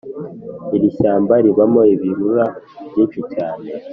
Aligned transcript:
Irishyamba 0.75 1.33
ribamo 1.45 1.81
ibirura 1.93 2.45
byinshi 2.89 3.19
cyane 3.33 3.65